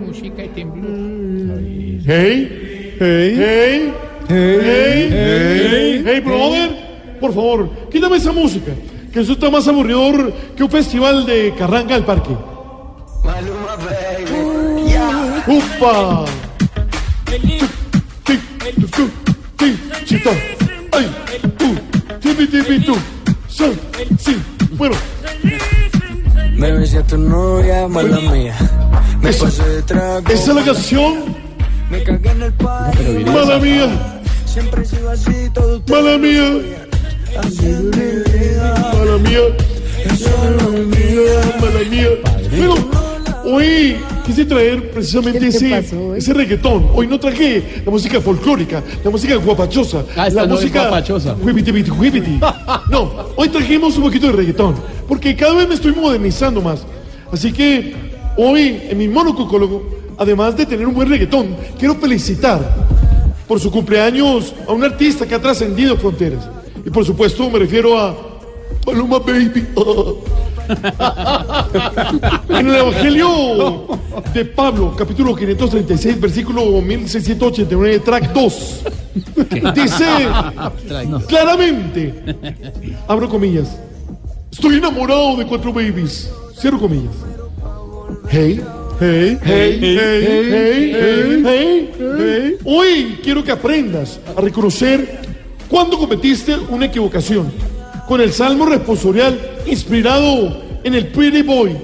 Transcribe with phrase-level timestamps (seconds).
[0.00, 1.60] Música y temblor.
[2.06, 3.92] Hey, hey, hey,
[4.30, 6.70] hey, hey, hey, brother,
[7.20, 8.72] por favor, quítame esa música,
[9.12, 12.34] que eso está más aburridor que un festival de carranga del parque.
[15.46, 16.24] ¡Upa!
[16.24, 16.43] Ti, tu,
[18.72, 19.08] tu,
[19.56, 19.76] ti,
[20.92, 21.10] ay,
[21.58, 21.74] tu,
[24.76, 24.96] bueno,
[26.56, 28.54] Me besé a tu novia, mala mía.
[29.20, 30.28] Me Esa- pasé de trago.
[30.28, 31.14] esa es la canción,
[31.90, 33.24] Me cagué en el party.
[33.26, 36.44] mala mía, Siempre he sido así, todo mala mía,
[37.34, 39.40] mala mía,
[40.40, 42.08] mala mía, mala mía.
[43.44, 45.84] Hoy quise traer precisamente ese,
[46.16, 46.88] ese reggaetón.
[46.94, 50.82] Hoy no traje la música folclórica, la música guapachosa, Ah, esta la no es música
[50.88, 51.34] guapachosa.
[51.42, 52.40] whippity, whippity.
[52.90, 54.74] No, hoy trajimos un poquito de reggaetón,
[55.08, 56.84] porque cada vez me estoy modernizando más.
[57.32, 57.94] Así que
[58.36, 59.82] hoy, en mi monococólogo,
[60.18, 62.60] además de tener un buen reggaetón, quiero felicitar
[63.48, 66.48] por su cumpleaños a un artista que ha trascendido fronteras.
[66.86, 68.14] Y por supuesto me refiero a
[68.84, 69.66] Paloma Baby.
[72.48, 73.86] en el Evangelio
[74.32, 78.82] de Pablo, capítulo 536, versículo 1689, track 2,
[79.74, 80.28] dice
[81.28, 82.14] claramente,
[83.06, 83.76] abro comillas,
[84.50, 87.14] estoy enamorado de cuatro babies, cierro comillas.
[88.30, 88.62] Hey,
[89.00, 92.56] hey, hey, hey, hey, hey, hey, hey.
[92.64, 95.20] Hoy quiero que aprendas a reconocer
[95.68, 97.52] cuando cometiste una equivocación.
[98.08, 101.76] Con el salmo responsorial inspirado en el Pretty Boy.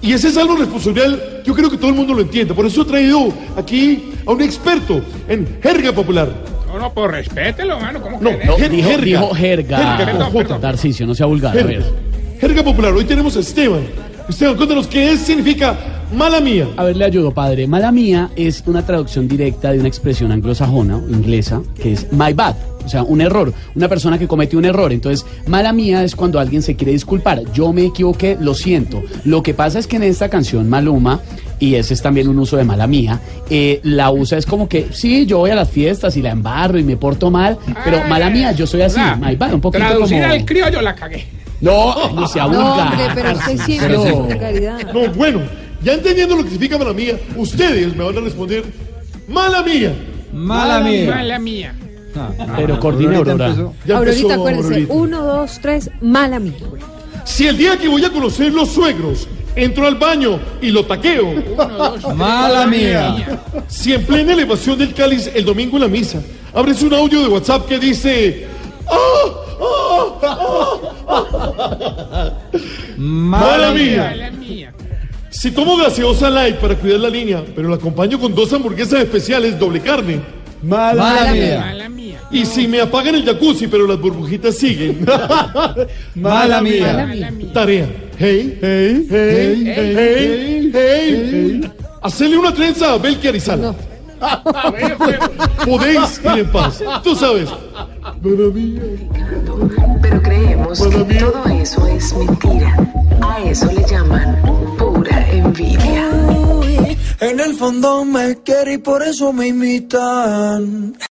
[0.00, 2.54] Y ese salmo responsorial yo creo que todo el mundo lo entiende.
[2.54, 6.28] Por eso he traído aquí a un experto en jerga popular.
[6.68, 8.00] No, no, pues respételo, mano.
[8.00, 9.96] ¿Cómo No, que no, dijo, Dijo jerga.
[9.96, 10.58] Jerga J.
[10.60, 11.52] Tarcicio, no sea vulgar.
[11.52, 11.68] A Jerga.
[11.78, 11.84] ver.
[12.40, 12.92] Jerga popular.
[12.92, 13.80] Hoy tenemos a Esteban.
[14.28, 15.76] Esteban, cuéntanos qué es, significa
[16.14, 16.68] mala mía.
[16.76, 17.66] A ver, le ayudo, padre.
[17.66, 22.54] Mala mía es una traducción directa de una expresión anglosajona, inglesa, que es my bad.
[22.88, 23.52] O sea, un error.
[23.74, 24.92] Una persona que comete un error.
[24.92, 27.42] Entonces, mala mía es cuando alguien se quiere disculpar.
[27.52, 29.02] Yo me equivoqué, lo siento.
[29.24, 31.20] Lo que pasa es que en esta canción, Maluma,
[31.60, 34.86] y ese es también un uso de mala mía, eh, la usa es como que,
[34.92, 38.30] sí, yo voy a las fiestas y la embarro y me porto mal, pero mala
[38.30, 40.32] mía, yo soy así, Ah, my bad, un poquito Traducir como...
[40.32, 41.26] al criollo la cagué.
[41.60, 42.92] No, no sea No, vulgar.
[42.92, 43.96] hombre, pero usted siempre.
[44.94, 45.40] No, bueno,
[45.82, 48.64] ya entendiendo lo que significa mala mía, ustedes me van a responder
[49.28, 49.92] mala mía.
[50.32, 51.10] Mala mía.
[51.14, 51.74] Mala mía.
[52.56, 53.46] Pero coordine Ahorita Aurora.
[53.50, 53.74] empezó.
[53.96, 54.34] Aurorita.
[54.34, 54.92] Aurorita.
[54.92, 56.54] Uno, dos, tres, mala mía.
[57.24, 61.26] Si el día que voy a conocer los suegros entro al baño y lo taqueo,
[61.28, 63.40] Uno, dos, tres, Mala mía.
[63.68, 66.20] si en plena elevación del cáliz el domingo en la misa
[66.54, 68.46] abres un audio de WhatsApp que dice
[68.90, 68.96] ¡Ah!
[69.60, 70.76] ¡Ah!
[71.08, 72.32] ¡Ah!
[72.96, 74.04] ¡Mala mía!
[74.10, 74.72] Mala mía.
[75.30, 79.58] Si tomo gaseosa light para cuidar la línea, pero la acompaño con dos hamburguesas especiales
[79.58, 80.20] doble carne.
[80.62, 81.02] Mala mía.
[81.12, 81.77] Mala mía.
[82.30, 85.04] Y si me apagan el jacuzzi, pero las burbujitas siguen.
[86.14, 86.92] Mala mía.
[86.92, 87.52] Mala mía.
[87.52, 87.86] Tarea.
[88.18, 91.72] Hey, hey, hey, hey, hey, hey.
[92.02, 93.74] Hacerle una trenza a Belki Arizala.
[95.64, 96.82] Podéis ir en paz.
[97.02, 97.48] Tú sabes.
[98.22, 98.82] Mala mía.
[100.02, 102.76] Pero creemos que todo eso es mentira.
[103.22, 106.08] A eso le llaman pura envidia.
[107.20, 110.94] En el fondo me quiere y por eso me imitan.